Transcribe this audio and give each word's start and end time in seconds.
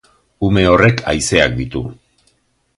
Ume 0.47 0.63
horrek 0.69 1.05
haizeak 1.11 1.55
ditu. 1.61 1.85